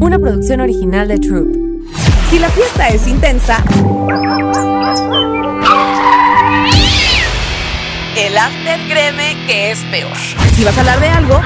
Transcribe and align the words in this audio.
una 0.00 0.18
producción 0.18 0.60
original 0.60 1.08
de 1.08 1.18
Troop. 1.18 1.48
Si 2.30 2.38
la 2.38 2.48
fiesta 2.48 2.88
es 2.88 3.06
intensa, 3.06 3.62
el 8.16 8.38
after 8.38 8.80
créeme 8.88 9.36
que 9.46 9.72
es 9.72 9.78
peor. 9.90 10.12
Si 10.56 10.64
vas 10.64 10.76
a 10.76 10.80
hablar 10.80 11.00
de 11.00 11.08
algo, 11.08 11.40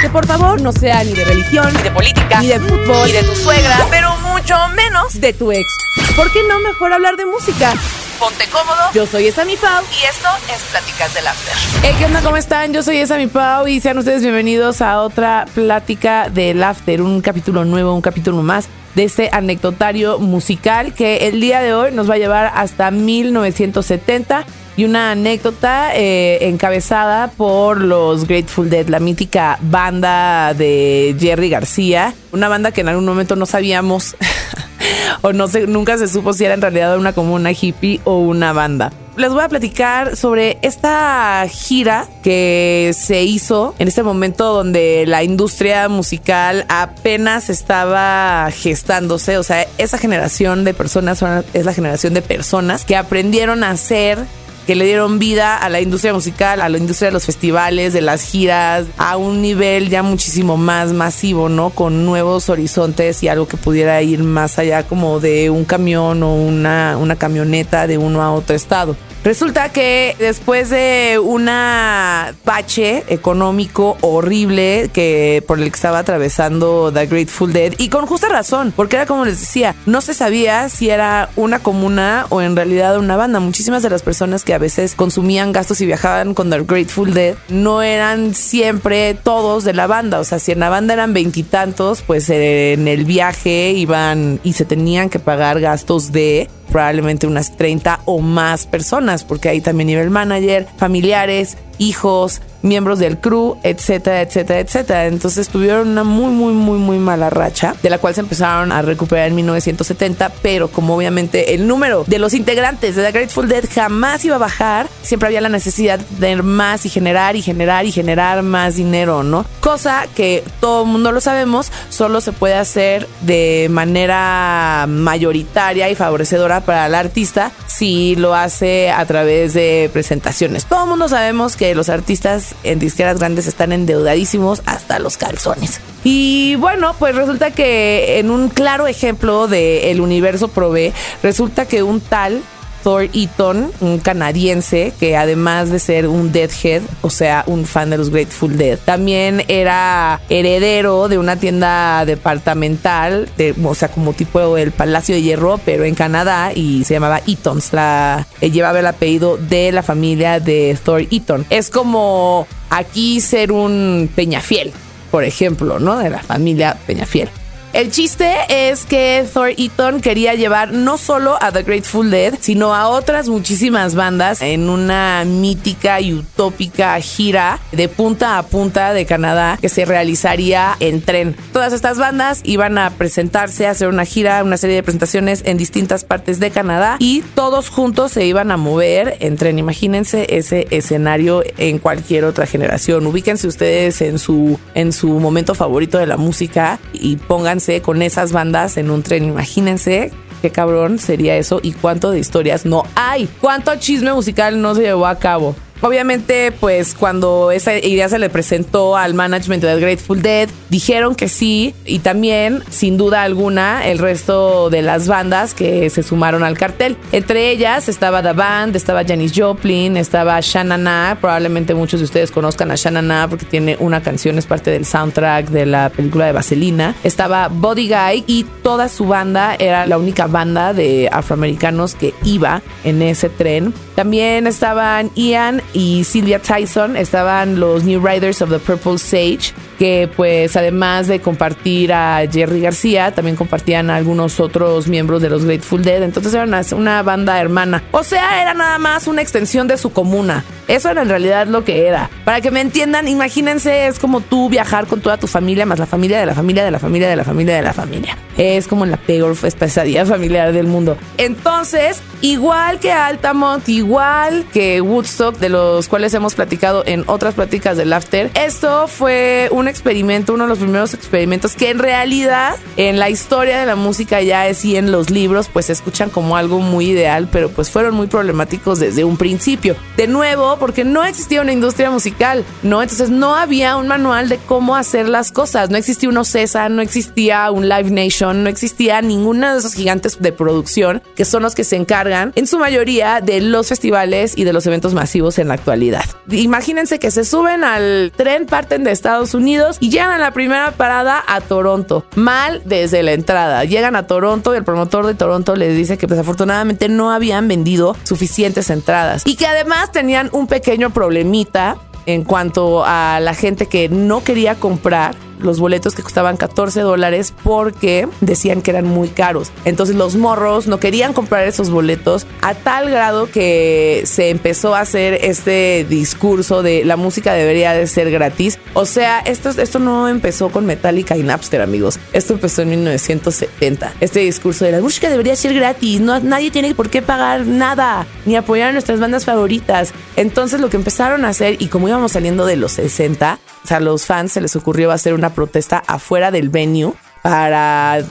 que 0.00 0.10
por 0.10 0.26
favor 0.26 0.60
no 0.60 0.72
sea 0.72 1.02
ni 1.02 1.12
de 1.12 1.24
religión, 1.24 1.72
ni 1.74 1.82
de 1.82 1.90
política, 1.90 2.40
ni 2.40 2.48
de 2.48 2.60
fútbol, 2.60 3.06
ni 3.06 3.12
de 3.12 3.22
tu 3.22 3.34
suegra, 3.36 3.86
pero 3.90 4.14
mucho 4.18 4.54
menos 4.76 5.20
de 5.20 5.32
tu 5.32 5.50
ex. 5.50 5.66
¿Por 6.14 6.30
qué 6.32 6.40
no 6.48 6.60
mejor 6.60 6.92
hablar 6.92 7.16
de 7.16 7.24
música? 7.24 7.72
Ponte 8.18 8.44
cómodo. 8.50 8.76
Yo 8.94 9.06
soy 9.06 9.26
Esa 9.26 9.44
Pau 9.44 9.84
y 9.90 10.04
esto 10.06 10.28
es 10.54 10.62
Pláticas 10.70 11.14
del 11.14 11.26
After. 11.26 11.54
Hey, 11.82 11.94
¿qué 11.98 12.04
onda? 12.04 12.22
¿Cómo 12.22 12.36
están? 12.36 12.72
Yo 12.72 12.82
soy 12.82 12.98
Esa 12.98 13.16
Pau 13.32 13.66
y 13.66 13.80
sean 13.80 13.98
ustedes 13.98 14.22
bienvenidos 14.22 14.82
a 14.82 15.00
otra 15.00 15.46
Plática 15.54 16.28
del 16.28 16.62
After, 16.62 17.02
un 17.02 17.20
capítulo 17.20 17.64
nuevo, 17.64 17.94
un 17.94 18.02
capítulo 18.02 18.42
más 18.42 18.68
de 18.94 19.04
este 19.04 19.30
anecdotario 19.32 20.18
musical 20.18 20.94
que 20.94 21.28
el 21.28 21.40
día 21.40 21.60
de 21.60 21.74
hoy 21.74 21.92
nos 21.92 22.08
va 22.08 22.14
a 22.14 22.18
llevar 22.18 22.52
hasta 22.54 22.90
1970 22.90 24.46
y 24.76 24.84
una 24.84 25.12
anécdota 25.12 25.94
eh, 25.94 26.48
encabezada 26.48 27.28
por 27.28 27.80
los 27.80 28.26
Grateful 28.26 28.70
Dead, 28.70 28.88
la 28.88 29.00
mítica 29.00 29.58
banda 29.60 30.52
de 30.54 31.16
Jerry 31.18 31.48
García, 31.48 32.14
una 32.32 32.48
banda 32.48 32.72
que 32.72 32.80
en 32.80 32.88
algún 32.88 33.04
momento 33.04 33.36
no 33.36 33.46
sabíamos 33.46 34.16
o 35.22 35.32
no 35.32 35.48
sé, 35.48 35.66
nunca 35.66 35.98
se 35.98 36.08
supo 36.08 36.32
si 36.32 36.44
era 36.44 36.54
en 36.54 36.62
realidad 36.62 36.98
una 36.98 37.12
como 37.12 37.34
una 37.34 37.52
hippie 37.52 38.00
o 38.04 38.18
una 38.18 38.52
banda. 38.52 38.92
Les 39.16 39.30
voy 39.30 39.44
a 39.44 39.48
platicar 39.48 40.16
sobre 40.16 40.58
esta 40.62 41.46
gira 41.48 42.08
que 42.24 42.92
se 42.98 43.22
hizo 43.22 43.76
en 43.78 43.86
este 43.86 44.02
momento 44.02 44.52
donde 44.52 45.04
la 45.06 45.22
industria 45.22 45.88
musical 45.88 46.66
apenas 46.68 47.48
estaba 47.48 48.50
gestándose. 48.50 49.38
O 49.38 49.44
sea, 49.44 49.68
esa 49.78 49.98
generación 49.98 50.64
de 50.64 50.74
personas 50.74 51.22
es 51.52 51.64
la 51.64 51.72
generación 51.72 52.12
de 52.12 52.22
personas 52.22 52.84
que 52.84 52.96
aprendieron 52.96 53.62
a 53.62 53.70
hacer 53.70 54.18
que 54.66 54.74
le 54.74 54.86
dieron 54.86 55.18
vida 55.18 55.56
a 55.56 55.68
la 55.68 55.80
industria 55.80 56.12
musical, 56.12 56.60
a 56.60 56.68
la 56.68 56.78
industria 56.78 57.08
de 57.08 57.12
los 57.12 57.26
festivales, 57.26 57.92
de 57.92 58.00
las 58.00 58.22
giras, 58.22 58.86
a 58.96 59.16
un 59.16 59.42
nivel 59.42 59.90
ya 59.90 60.02
muchísimo 60.02 60.56
más 60.56 60.92
masivo, 60.92 61.48
¿no? 61.48 61.70
Con 61.70 62.06
nuevos 62.06 62.48
horizontes 62.48 63.22
y 63.22 63.28
algo 63.28 63.46
que 63.46 63.56
pudiera 63.56 64.00
ir 64.02 64.22
más 64.22 64.58
allá 64.58 64.82
como 64.84 65.20
de 65.20 65.50
un 65.50 65.64
camión 65.64 66.22
o 66.22 66.34
una, 66.34 66.96
una 66.98 67.16
camioneta 67.16 67.86
de 67.86 67.98
uno 67.98 68.22
a 68.22 68.32
otro 68.32 68.56
estado. 68.56 68.96
Resulta 69.24 69.70
que 69.70 70.14
después 70.18 70.68
de 70.68 71.18
una 71.18 72.34
bache 72.44 73.04
económico 73.08 73.96
horrible 74.02 74.90
que 74.92 75.42
por 75.46 75.58
el 75.58 75.70
que 75.70 75.76
estaba 75.76 76.00
atravesando 76.00 76.92
The 76.92 77.06
Grateful 77.06 77.54
Dead 77.54 77.72
y 77.78 77.88
con 77.88 78.04
justa 78.04 78.28
razón, 78.28 78.74
porque 78.76 78.96
era 78.96 79.06
como 79.06 79.24
les 79.24 79.40
decía, 79.40 79.74
no 79.86 80.02
se 80.02 80.12
sabía 80.12 80.68
si 80.68 80.90
era 80.90 81.30
una 81.36 81.60
comuna 81.60 82.26
o 82.28 82.42
en 82.42 82.54
realidad 82.54 82.98
una 82.98 83.16
banda. 83.16 83.40
Muchísimas 83.40 83.82
de 83.82 83.88
las 83.88 84.02
personas 84.02 84.44
que 84.44 84.52
a 84.52 84.58
veces 84.58 84.94
consumían 84.94 85.52
gastos 85.52 85.80
y 85.80 85.86
viajaban 85.86 86.34
con 86.34 86.50
The 86.50 86.62
Grateful 86.62 87.14
Dead 87.14 87.34
no 87.48 87.80
eran 87.80 88.34
siempre 88.34 89.14
todos 89.14 89.64
de 89.64 89.72
la 89.72 89.86
banda, 89.86 90.20
o 90.20 90.24
sea, 90.24 90.38
si 90.38 90.52
en 90.52 90.60
la 90.60 90.68
banda 90.68 90.92
eran 90.92 91.14
veintitantos, 91.14 92.02
pues 92.02 92.28
en 92.28 92.86
el 92.88 93.06
viaje 93.06 93.70
iban 93.70 94.38
y 94.44 94.52
se 94.52 94.66
tenían 94.66 95.08
que 95.08 95.18
pagar 95.18 95.60
gastos 95.60 96.12
de 96.12 96.50
probablemente 96.74 97.28
unas 97.28 97.52
30 97.52 98.00
o 98.04 98.18
más 98.18 98.66
personas, 98.66 99.22
porque 99.22 99.48
ahí 99.48 99.60
también 99.60 99.90
iba 99.90 100.02
el 100.02 100.10
manager, 100.10 100.66
familiares, 100.76 101.56
hijos, 101.78 102.42
miembros 102.64 102.98
del 102.98 103.18
crew, 103.18 103.58
etcétera, 103.62 104.22
etcétera, 104.22 104.60
etcétera. 104.60 105.06
Entonces 105.06 105.48
tuvieron 105.48 105.88
una 105.88 106.02
muy, 106.02 106.32
muy, 106.32 106.54
muy, 106.54 106.78
muy 106.78 106.98
mala 106.98 107.30
racha, 107.30 107.76
de 107.82 107.90
la 107.90 107.98
cual 107.98 108.14
se 108.14 108.22
empezaron 108.22 108.72
a 108.72 108.82
recuperar 108.82 109.28
en 109.28 109.36
1970, 109.36 110.30
pero 110.42 110.68
como 110.68 110.96
obviamente 110.96 111.54
el 111.54 111.66
número 111.66 112.04
de 112.06 112.18
los 112.18 112.34
integrantes 112.34 112.96
de 112.96 113.04
The 113.04 113.12
Grateful 113.12 113.48
Dead 113.48 113.64
jamás 113.72 114.24
iba 114.24 114.36
a 114.36 114.38
bajar, 114.38 114.88
siempre 115.02 115.28
había 115.28 115.42
la 115.42 115.50
necesidad 115.50 115.98
de 115.98 116.04
tener 116.04 116.42
más 116.42 116.86
y 116.86 116.88
generar 116.88 117.36
y 117.36 117.42
generar 117.42 117.84
y 117.84 117.92
generar 117.92 118.42
más 118.42 118.76
dinero, 118.76 119.22
¿no? 119.22 119.44
Cosa 119.60 120.06
que 120.16 120.42
todo 120.60 120.84
el 120.84 120.88
mundo 120.88 121.12
lo 121.12 121.20
sabemos, 121.20 121.70
solo 121.90 122.22
se 122.22 122.32
puede 122.32 122.54
hacer 122.54 123.06
de 123.20 123.68
manera 123.70 124.86
mayoritaria 124.88 125.90
y 125.90 125.94
favorecedora 125.94 126.62
para 126.62 126.86
el 126.86 126.94
artista 126.94 127.52
si 127.66 128.16
lo 128.16 128.34
hace 128.34 128.90
a 128.90 129.04
través 129.04 129.52
de 129.52 129.90
presentaciones. 129.92 130.64
Todo 130.64 130.84
el 130.84 130.90
mundo 130.90 131.08
sabemos 131.08 131.56
que 131.56 131.74
los 131.74 131.88
artistas 131.88 132.53
en 132.62 132.78
disqueras 132.78 133.18
grandes 133.18 133.46
están 133.46 133.72
endeudadísimos 133.72 134.62
hasta 134.66 134.98
los 134.98 135.16
calzones. 135.16 135.80
Y 136.04 136.56
bueno, 136.56 136.94
pues 136.98 137.14
resulta 137.14 137.50
que 137.50 138.18
en 138.18 138.30
un 138.30 138.48
claro 138.48 138.86
ejemplo 138.86 139.48
de 139.48 139.90
el 139.90 140.00
universo 140.00 140.48
provee, 140.48 140.92
resulta 141.22 141.66
que 141.66 141.82
un 141.82 142.00
tal 142.00 142.42
Thor 142.84 143.08
Eaton, 143.14 143.72
un 143.80 143.98
canadiense 143.98 144.92
que 145.00 145.16
además 145.16 145.70
de 145.70 145.78
ser 145.78 146.06
un 146.06 146.32
Deadhead, 146.32 146.82
o 147.00 147.08
sea, 147.08 147.42
un 147.46 147.64
fan 147.64 147.88
de 147.88 147.96
los 147.96 148.10
Grateful 148.10 148.58
Dead, 148.58 148.78
también 148.78 149.42
era 149.48 150.20
heredero 150.28 151.08
de 151.08 151.16
una 151.16 151.36
tienda 151.36 152.04
departamental, 152.04 153.30
de, 153.38 153.54
o 153.64 153.74
sea, 153.74 153.88
como 153.88 154.12
tipo 154.12 154.58
el 154.58 154.70
Palacio 154.70 155.14
de 155.14 155.22
Hierro, 155.22 155.58
pero 155.64 155.84
en 155.84 155.94
Canadá 155.94 156.52
y 156.54 156.84
se 156.84 156.94
llamaba 156.94 157.22
Eatons. 157.26 157.72
La, 157.72 158.26
eh, 158.42 158.50
llevaba 158.50 158.80
el 158.80 158.86
apellido 158.86 159.38
de 159.38 159.72
la 159.72 159.82
familia 159.82 160.38
de 160.38 160.76
Thor 160.84 161.06
Eaton. 161.10 161.46
Es 161.48 161.70
como 161.70 162.46
aquí 162.68 163.22
ser 163.22 163.50
un 163.50 164.10
Peñafiel, 164.14 164.72
por 165.10 165.24
ejemplo, 165.24 165.78
¿no? 165.78 165.98
De 165.98 166.10
la 166.10 166.22
familia 166.22 166.76
Peñafiel. 166.86 167.30
El 167.74 167.90
chiste 167.90 168.32
es 168.48 168.86
que 168.86 169.26
Thor 169.34 169.50
Eaton 169.56 170.00
quería 170.00 170.34
llevar 170.34 170.72
no 170.72 170.96
solo 170.96 171.36
a 171.40 171.50
The 171.50 171.64
Grateful 171.64 172.08
Dead, 172.08 172.34
sino 172.38 172.72
a 172.72 172.88
otras 172.88 173.28
muchísimas 173.28 173.96
bandas 173.96 174.42
en 174.42 174.70
una 174.70 175.24
mítica 175.26 176.00
y 176.00 176.14
utópica 176.14 177.00
gira 177.00 177.58
de 177.72 177.88
punta 177.88 178.38
a 178.38 178.44
punta 178.44 178.92
de 178.92 179.06
Canadá 179.06 179.58
que 179.60 179.68
se 179.68 179.86
realizaría 179.86 180.76
en 180.78 181.02
tren. 181.02 181.34
Todas 181.52 181.72
estas 181.72 181.98
bandas 181.98 182.42
iban 182.44 182.78
a 182.78 182.90
presentarse, 182.90 183.66
a 183.66 183.72
hacer 183.72 183.88
una 183.88 184.04
gira, 184.04 184.44
una 184.44 184.56
serie 184.56 184.76
de 184.76 184.84
presentaciones 184.84 185.42
en 185.44 185.56
distintas 185.56 186.04
partes 186.04 186.38
de 186.38 186.52
Canadá 186.52 186.94
y 187.00 187.22
todos 187.34 187.70
juntos 187.70 188.12
se 188.12 188.24
iban 188.24 188.52
a 188.52 188.56
mover 188.56 189.16
en 189.18 189.36
tren. 189.36 189.58
Imagínense 189.58 190.36
ese 190.36 190.68
escenario 190.70 191.42
en 191.58 191.80
cualquier 191.80 192.24
otra 192.24 192.46
generación. 192.46 193.04
Ubíquense 193.04 193.48
ustedes 193.48 194.00
en 194.00 194.20
su, 194.20 194.60
en 194.74 194.92
su 194.92 195.08
momento 195.08 195.56
favorito 195.56 195.98
de 195.98 196.06
la 196.06 196.16
música 196.16 196.78
y 196.92 197.16
pónganse 197.16 197.63
con 197.82 198.02
esas 198.02 198.32
bandas 198.32 198.76
en 198.76 198.90
un 198.90 199.02
tren. 199.02 199.24
Imagínense 199.24 200.12
qué 200.42 200.50
cabrón 200.50 200.98
sería 200.98 201.36
eso 201.36 201.60
y 201.62 201.72
cuánto 201.72 202.10
de 202.10 202.18
historias 202.18 202.66
no 202.66 202.84
hay. 202.94 203.28
Cuánto 203.40 203.74
chisme 203.76 204.12
musical 204.12 204.60
no 204.60 204.74
se 204.74 204.82
llevó 204.82 205.06
a 205.06 205.18
cabo. 205.18 205.56
Obviamente, 205.80 206.52
pues 206.52 206.94
cuando 206.94 207.50
esa 207.50 207.76
idea 207.76 208.08
se 208.08 208.18
le 208.18 208.30
presentó 208.30 208.96
al 208.96 209.14
management 209.14 209.62
de 209.62 209.74
The 209.74 209.80
Grateful 209.80 210.22
Dead, 210.22 210.48
dijeron 210.70 211.14
que 211.14 211.28
sí 211.28 211.74
y 211.84 211.98
también, 211.98 212.62
sin 212.70 212.96
duda 212.96 213.22
alguna, 213.22 213.86
el 213.86 213.98
resto 213.98 214.70
de 214.70 214.82
las 214.82 215.08
bandas 215.08 215.52
que 215.52 215.90
se 215.90 216.02
sumaron 216.02 216.42
al 216.42 216.56
cartel. 216.56 216.96
Entre 217.12 217.50
ellas 217.50 217.88
estaba 217.88 218.22
The 218.22 218.32
Band, 218.32 218.76
estaba 218.76 219.04
Janis 219.04 219.32
Joplin, 219.34 219.96
estaba 219.96 220.38
Shanana, 220.40 221.18
probablemente 221.20 221.74
muchos 221.74 222.00
de 222.00 222.04
ustedes 222.04 222.30
conozcan 222.30 222.70
a 222.70 222.76
Shanana 222.76 223.26
porque 223.28 223.44
tiene 223.44 223.76
una 223.78 224.02
canción, 224.02 224.38
es 224.38 224.46
parte 224.46 224.70
del 224.70 224.86
soundtrack 224.86 225.48
de 225.48 225.66
la 225.66 225.90
película 225.90 226.26
de 226.26 226.32
Vaselina. 226.32 226.94
Estaba 227.04 227.48
Body 227.48 227.88
Guy 227.88 228.24
y 228.26 228.44
toda 228.62 228.88
su 228.88 229.06
banda 229.06 229.54
era 229.58 229.86
la 229.86 229.98
única 229.98 230.26
banda 230.26 230.72
de 230.72 231.08
afroamericanos 231.12 231.94
que 231.94 232.14
iba 232.24 232.62
en 232.84 233.02
ese 233.02 233.28
tren. 233.28 233.74
También 233.94 234.46
estaban 234.46 235.10
Ian 235.14 235.62
y 235.72 236.04
Sylvia 236.04 236.40
Tyson 236.40 236.96
estaban 236.96 237.58
los 237.58 237.84
New 237.84 238.04
Riders 238.04 238.42
of 238.42 238.50
the 238.50 238.58
Purple 238.58 238.98
Sage, 238.98 239.52
que 239.78 240.08
pues 240.14 240.56
además 240.56 241.08
de 241.08 241.20
compartir 241.20 241.92
a 241.92 242.22
Jerry 242.30 242.60
García, 242.60 243.12
también 243.12 243.36
compartían 243.36 243.90
a 243.90 243.96
algunos 243.96 244.40
otros 244.40 244.86
miembros 244.88 245.22
de 245.22 245.30
los 245.30 245.44
Grateful 245.44 245.82
Dead, 245.82 246.02
entonces 246.02 246.34
eran 246.34 246.54
una 246.72 247.02
banda 247.02 247.40
hermana. 247.40 247.82
O 247.90 248.02
sea, 248.02 248.42
era 248.42 248.54
nada 248.54 248.78
más 248.78 249.06
una 249.06 249.22
extensión 249.22 249.66
de 249.66 249.76
su 249.76 249.92
comuna. 249.92 250.44
Eso 250.68 250.90
era 250.90 251.02
en 251.02 251.08
realidad 251.08 251.46
lo 251.46 251.64
que 251.64 251.86
era. 251.86 252.10
Para 252.24 252.40
que 252.40 252.50
me 252.50 252.60
entiendan, 252.60 253.08
imagínense, 253.08 253.86
es 253.86 253.98
como 253.98 254.20
tú 254.20 254.48
viajar 254.48 254.86
con 254.86 255.00
toda 255.00 255.16
tu 255.16 255.26
familia, 255.26 255.66
más 255.66 255.78
la 255.78 255.86
familia 255.86 256.20
de 256.20 256.26
la 256.26 256.34
familia 256.34 256.64
de 256.64 256.70
la 256.70 256.78
familia 256.78 257.08
de 257.08 257.16
la 257.16 257.24
familia 257.24 257.56
de 257.56 257.62
la 257.62 257.72
familia. 257.72 258.18
Es 258.36 258.66
como 258.66 258.86
la 258.86 258.96
peor 258.96 259.36
pesadilla 259.36 260.04
familiar 260.06 260.52
del 260.52 260.66
mundo. 260.66 260.96
Entonces, 261.18 262.02
igual 262.20 262.80
que 262.80 262.92
Altamont, 262.92 263.68
igual 263.68 264.44
que 264.52 264.80
Woodstock, 264.80 265.38
de 265.38 265.48
los 265.48 265.88
cuales 265.88 266.14
hemos 266.14 266.34
platicado 266.34 266.82
en 266.86 267.04
otras 267.06 267.34
pláticas 267.34 267.76
del 267.76 267.92
After, 267.92 268.30
esto 268.34 268.88
fue 268.88 269.48
un 269.52 269.68
experimento, 269.68 270.34
uno 270.34 270.44
de 270.44 270.48
los 270.48 270.58
primeros 270.58 270.94
experimentos 270.94 271.54
que 271.54 271.70
en 271.70 271.78
realidad 271.78 272.56
en 272.76 272.98
la 272.98 273.10
historia 273.10 273.60
de 273.60 273.66
la 273.66 273.76
música 273.76 274.22
ya 274.22 274.48
es 274.48 274.64
y 274.64 274.76
en 274.76 274.90
los 274.90 275.10
libros, 275.10 275.48
pues 275.52 275.66
se 275.66 275.72
escuchan 275.72 276.10
como 276.10 276.36
algo 276.36 276.60
muy 276.60 276.90
ideal, 276.90 277.28
pero 277.30 277.50
pues 277.50 277.70
fueron 277.70 277.94
muy 277.94 278.06
problemáticos 278.06 278.78
desde 278.78 279.04
un 279.04 279.16
principio. 279.16 279.76
De 279.96 280.06
nuevo, 280.06 280.53
porque 280.58 280.84
no 280.84 281.04
existía 281.04 281.40
una 281.40 281.52
industria 281.52 281.90
musical, 281.90 282.44
¿no? 282.62 282.82
Entonces 282.82 283.10
no 283.10 283.34
había 283.34 283.76
un 283.76 283.88
manual 283.88 284.28
de 284.28 284.38
cómo 284.38 284.76
hacer 284.76 285.08
las 285.08 285.32
cosas. 285.32 285.70
No 285.70 285.76
existía 285.76 286.08
un 286.08 286.16
Ocesa, 286.16 286.68
no 286.68 286.82
existía 286.82 287.50
un 287.50 287.68
Live 287.68 287.90
Nation, 287.90 288.42
no 288.42 288.48
existía 288.48 289.02
ninguna 289.02 289.52
de 289.52 289.58
esos 289.58 289.74
gigantes 289.74 290.20
de 290.20 290.32
producción 290.32 291.02
que 291.16 291.24
son 291.24 291.42
los 291.42 291.54
que 291.54 291.64
se 291.64 291.76
encargan 291.76 292.32
en 292.34 292.46
su 292.46 292.58
mayoría 292.58 293.20
de 293.20 293.40
los 293.40 293.68
festivales 293.68 294.34
y 294.36 294.44
de 294.44 294.52
los 294.52 294.66
eventos 294.66 294.94
masivos 294.94 295.38
en 295.38 295.48
la 295.48 295.54
actualidad. 295.54 296.04
Imagínense 296.30 296.98
que 296.98 297.10
se 297.10 297.24
suben 297.24 297.64
al 297.64 298.12
tren, 298.16 298.46
parten 298.46 298.84
de 298.84 298.92
Estados 298.92 299.34
Unidos 299.34 299.76
y 299.80 299.90
llegan 299.90 300.10
a 300.10 300.18
la 300.18 300.32
primera 300.32 300.72
parada 300.72 301.22
a 301.26 301.40
Toronto. 301.40 302.04
Mal 302.14 302.62
desde 302.64 303.02
la 303.02 303.12
entrada. 303.12 303.64
Llegan 303.64 303.96
a 303.96 304.06
Toronto 304.06 304.54
y 304.54 304.56
el 304.56 304.64
promotor 304.64 305.06
de 305.06 305.14
Toronto 305.14 305.56
les 305.56 305.76
dice 305.76 305.98
que 305.98 306.06
desafortunadamente 306.06 306.88
no 306.88 307.12
habían 307.12 307.48
vendido 307.48 307.96
suficientes 308.04 308.70
entradas 308.70 309.22
y 309.24 309.36
que 309.36 309.46
además 309.46 309.92
tenían 309.92 310.28
un 310.32 310.43
pequeño 310.46 310.90
problemita 310.90 311.76
en 312.06 312.24
cuanto 312.24 312.84
a 312.84 313.18
la 313.20 313.34
gente 313.34 313.66
que 313.66 313.88
no 313.88 314.22
quería 314.22 314.54
comprar 314.56 315.14
los 315.38 315.60
boletos 315.60 315.94
que 315.94 316.02
costaban 316.02 316.36
14 316.36 316.80
dólares 316.80 317.34
porque 317.42 318.08
decían 318.20 318.62
que 318.62 318.70
eran 318.70 318.86
muy 318.86 319.08
caros. 319.08 319.50
Entonces 319.64 319.96
los 319.96 320.16
morros 320.16 320.66
no 320.66 320.78
querían 320.78 321.12
comprar 321.12 321.46
esos 321.46 321.70
boletos 321.70 322.26
a 322.40 322.54
tal 322.54 322.90
grado 322.90 323.30
que 323.30 324.02
se 324.06 324.30
empezó 324.30 324.74
a 324.74 324.80
hacer 324.80 325.18
este 325.22 325.86
discurso 325.88 326.62
de 326.62 326.84
la 326.84 326.96
música 326.96 327.32
debería 327.32 327.72
de 327.72 327.86
ser 327.86 328.10
gratis. 328.10 328.58
O 328.74 328.86
sea, 328.86 329.20
esto, 329.20 329.50
esto 329.50 329.78
no 329.78 330.08
empezó 330.08 330.50
con 330.50 330.66
Metallica 330.66 331.16
y 331.16 331.22
Napster, 331.22 331.60
amigos. 331.60 331.98
Esto 332.12 332.34
empezó 332.34 332.62
en 332.62 332.70
1970. 332.70 333.94
Este 334.00 334.20
discurso 334.20 334.64
de 334.64 334.72
la 334.72 334.80
música 334.80 335.08
debería 335.08 335.36
ser 335.36 335.54
gratis. 335.54 336.00
No, 336.00 336.20
nadie 336.20 336.50
tiene 336.50 336.74
por 336.74 336.90
qué 336.90 337.02
pagar 337.02 337.46
nada 337.46 338.06
ni 338.26 338.36
apoyar 338.36 338.70
a 338.70 338.72
nuestras 338.72 339.00
bandas 339.00 339.24
favoritas. 339.24 339.92
Entonces 340.16 340.60
lo 340.60 340.70
que 340.70 340.76
empezaron 340.76 341.24
a 341.24 341.28
hacer 341.28 341.60
y 341.60 341.68
como 341.68 341.88
íbamos 341.88 342.12
saliendo 342.12 342.46
de 342.46 342.56
los 342.56 342.72
60, 342.72 343.38
o 343.64 343.66
sea, 343.66 343.78
a 343.78 343.80
los 343.80 344.04
fans 344.04 344.32
se 344.32 344.40
les 344.40 344.54
ocurrió 344.56 344.92
hacer 344.92 345.14
una 345.14 345.30
protesta 345.30 345.82
afuera 345.86 346.30
del 346.30 346.50
venue 346.50 346.92
para, 347.22 348.04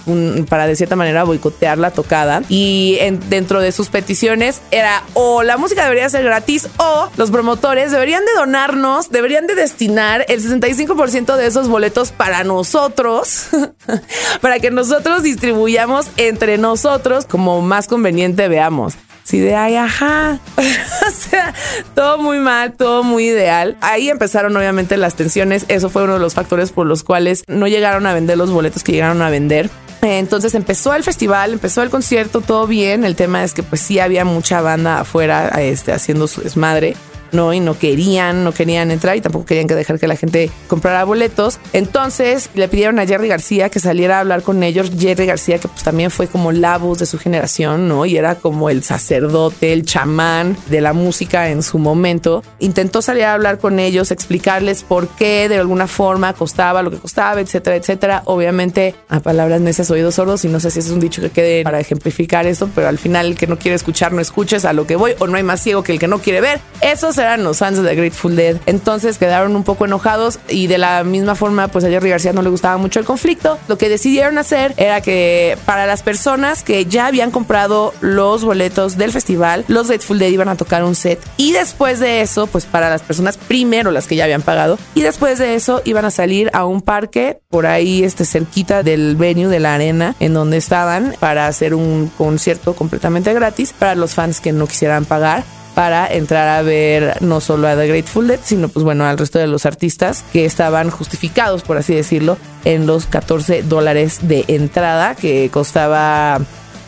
para 0.49 0.65
de 0.65 0.75
cierta 0.75 0.95
manera 0.95 1.23
boicotear 1.23 1.77
la 1.77 1.91
tocada. 1.91 2.41
Y 2.49 2.97
dentro 3.29 3.61
de 3.61 3.71
sus 3.71 3.89
peticiones 3.89 4.61
era 4.71 5.03
o 5.13 5.43
la 5.43 5.57
música 5.57 5.83
debería 5.83 6.09
ser 6.09 6.23
gratis 6.23 6.67
o 6.77 7.09
los 7.15 7.29
promotores 7.29 7.91
deberían 7.91 8.25
de 8.25 8.31
donarnos, 8.35 9.11
deberían 9.11 9.45
de 9.45 9.53
destinar 9.53 10.25
el 10.29 10.41
65% 10.41 11.35
de 11.35 11.45
esos 11.45 11.67
boletos 11.67 12.11
para 12.11 12.43
nosotros, 12.43 13.49
para 14.41 14.57
que 14.57 14.71
nosotros 14.71 15.21
distribuyamos 15.21 16.07
entre 16.17 16.57
nosotros 16.57 17.25
como 17.27 17.61
más 17.61 17.87
conveniente 17.87 18.47
veamos. 18.47 18.95
Sí, 19.23 19.39
de 19.39 19.55
ay, 19.55 19.77
ajá. 19.77 20.39
o 20.57 21.11
sea, 21.11 21.53
todo 21.95 22.17
muy 22.17 22.39
mal, 22.39 22.73
todo 22.73 23.03
muy 23.03 23.27
ideal. 23.27 23.77
Ahí 23.81 24.09
empezaron 24.09 24.55
obviamente 24.55 24.97
las 24.97 25.15
tensiones. 25.15 25.65
Eso 25.69 25.89
fue 25.89 26.03
uno 26.03 26.15
de 26.15 26.19
los 26.19 26.33
factores 26.33 26.71
por 26.71 26.85
los 26.85 27.03
cuales 27.03 27.43
no 27.47 27.67
llegaron 27.67 28.05
a 28.05 28.13
vender 28.13 28.37
los 28.37 28.51
boletos 28.51 28.83
que 28.83 28.91
llegaron 28.91 29.21
a 29.21 29.29
vender. 29.29 29.69
Entonces 30.01 30.53
empezó 30.53 30.93
el 30.93 31.03
festival, 31.03 31.53
empezó 31.53 31.81
el 31.81 31.89
concierto, 31.89 32.41
todo 32.41 32.67
bien. 32.67 33.05
El 33.05 33.15
tema 33.15 33.43
es 33.43 33.53
que 33.53 33.63
pues 33.63 33.79
sí 33.79 33.99
había 33.99 34.25
mucha 34.25 34.59
banda 34.61 34.99
afuera 34.99 35.47
este, 35.61 35.93
haciendo 35.93 36.27
su 36.27 36.41
desmadre. 36.41 36.95
¿No? 37.33 37.53
Y 37.53 37.59
no 37.59 37.77
querían, 37.77 38.43
no 38.43 38.51
querían 38.51 38.91
entrar 38.91 39.17
y 39.17 39.21
tampoco 39.21 39.45
querían 39.45 39.67
que 39.67 39.75
dejar 39.75 39.99
que 39.99 40.07
la 40.07 40.15
gente 40.15 40.49
comprara 40.67 41.03
boletos. 41.03 41.59
Entonces 41.73 42.49
le 42.55 42.67
pidieron 42.67 42.99
a 42.99 43.05
Jerry 43.05 43.27
García 43.27 43.69
que 43.69 43.79
saliera 43.79 44.17
a 44.17 44.19
hablar 44.21 44.43
con 44.43 44.63
ellos. 44.63 44.91
Jerry 44.97 45.25
García, 45.25 45.59
que 45.59 45.67
pues 45.67 45.83
también 45.83 46.11
fue 46.11 46.27
como 46.27 46.51
la 46.51 46.77
voz 46.77 46.99
de 46.99 47.05
su 47.05 47.17
generación, 47.17 47.87
¿no? 47.87 48.05
Y 48.05 48.17
era 48.17 48.35
como 48.35 48.69
el 48.69 48.83
sacerdote, 48.83 49.73
el 49.73 49.85
chamán 49.85 50.55
de 50.67 50.81
la 50.81 50.93
música 50.93 51.49
en 51.49 51.63
su 51.63 51.79
momento. 51.79 52.43
Intentó 52.59 53.01
salir 53.01 53.23
a 53.23 53.33
hablar 53.33 53.59
con 53.59 53.79
ellos, 53.79 54.11
explicarles 54.11 54.83
por 54.83 55.07
qué 55.09 55.49
de 55.49 55.57
alguna 55.57 55.87
forma 55.87 56.33
costaba 56.33 56.81
lo 56.83 56.91
que 56.91 56.97
costaba, 56.97 57.41
etcétera, 57.41 57.75
etcétera. 57.75 58.21
Obviamente, 58.25 58.95
a 59.09 59.19
palabras 59.19 59.61
necias, 59.61 59.89
oídos 59.91 60.15
sordos, 60.15 60.45
y 60.45 60.49
no 60.49 60.59
sé 60.59 60.71
si 60.71 60.79
es 60.79 60.89
un 60.89 60.99
dicho 60.99 61.21
que 61.21 61.29
quede 61.29 61.63
para 61.63 61.79
ejemplificar 61.79 62.45
eso, 62.45 62.69
pero 62.73 62.87
al 62.87 62.97
final 62.97 63.27
el 63.27 63.35
que 63.35 63.47
no 63.47 63.57
quiere 63.57 63.75
escuchar, 63.75 64.11
no 64.13 64.21
escuches 64.21 64.65
a 64.65 64.73
lo 64.73 64.85
que 64.85 64.95
voy, 64.95 65.13
o 65.19 65.27
no 65.27 65.37
hay 65.37 65.43
más 65.43 65.61
ciego 65.61 65.83
que 65.83 65.91
el 65.91 65.99
que 65.99 66.07
no 66.07 66.19
quiere 66.19 66.41
ver. 66.41 66.59
Eso 66.81 67.13
se 67.13 67.22
eran 67.23 67.43
los 67.43 67.57
fans 67.57 67.81
de 67.81 67.95
Grateful 67.95 68.35
Dead. 68.35 68.57
Entonces 68.65 69.17
quedaron 69.17 69.55
un 69.55 69.63
poco 69.63 69.85
enojados 69.85 70.39
y 70.49 70.67
de 70.67 70.77
la 70.77 71.03
misma 71.03 71.35
forma, 71.35 71.67
pues 71.67 71.83
a 71.85 71.89
Jerry 71.89 72.09
García 72.09 72.33
no 72.33 72.41
le 72.41 72.49
gustaba 72.49 72.77
mucho 72.77 72.99
el 72.99 73.05
conflicto. 73.05 73.57
Lo 73.67 73.77
que 73.77 73.89
decidieron 73.89 74.37
hacer 74.37 74.73
era 74.77 75.01
que 75.01 75.57
para 75.65 75.85
las 75.85 76.03
personas 76.03 76.63
que 76.63 76.85
ya 76.85 77.07
habían 77.07 77.31
comprado 77.31 77.93
los 78.01 78.43
boletos 78.43 78.97
del 78.97 79.11
festival, 79.11 79.65
los 79.67 79.87
Grateful 79.87 80.19
Dead 80.19 80.29
iban 80.29 80.49
a 80.49 80.55
tocar 80.55 80.83
un 80.83 80.95
set. 80.95 81.19
Y 81.37 81.51
después 81.51 81.99
de 81.99 82.21
eso, 82.21 82.47
pues 82.47 82.65
para 82.65 82.89
las 82.89 83.01
personas 83.01 83.37
primero 83.37 83.91
las 83.91 84.07
que 84.07 84.15
ya 84.15 84.25
habían 84.25 84.41
pagado, 84.41 84.77
y 84.93 85.01
después 85.01 85.39
de 85.39 85.55
eso 85.55 85.81
iban 85.85 86.05
a 86.05 86.11
salir 86.11 86.49
a 86.53 86.65
un 86.65 86.81
parque 86.81 87.39
por 87.49 87.65
ahí 87.65 88.03
este 88.03 88.25
cerquita 88.25 88.83
del 88.83 89.15
venue 89.15 89.47
de 89.47 89.59
la 89.59 89.75
arena 89.75 90.15
en 90.19 90.33
donde 90.33 90.57
estaban 90.57 91.15
para 91.19 91.47
hacer 91.47 91.73
un 91.73 92.11
concierto 92.17 92.75
completamente 92.75 93.33
gratis 93.33 93.73
para 93.77 93.95
los 93.95 94.13
fans 94.13 94.39
que 94.39 94.51
no 94.51 94.67
quisieran 94.67 95.05
pagar 95.05 95.43
para 95.75 96.07
entrar 96.07 96.47
a 96.47 96.61
ver 96.61 97.17
no 97.21 97.41
solo 97.41 97.67
a 97.67 97.75
The 97.75 97.87
Grateful 97.87 98.27
Dead, 98.27 98.39
sino 98.43 98.69
pues 98.69 98.83
bueno, 98.83 99.05
al 99.05 99.17
resto 99.17 99.39
de 99.39 99.47
los 99.47 99.65
artistas 99.65 100.23
que 100.31 100.45
estaban 100.45 100.89
justificados, 100.89 101.63
por 101.63 101.77
así 101.77 101.95
decirlo, 101.95 102.37
en 102.65 102.85
los 102.85 103.05
14 103.05 103.63
dólares 103.63 104.19
de 104.21 104.45
entrada 104.47 105.15
que 105.15 105.49
costaba 105.51 106.39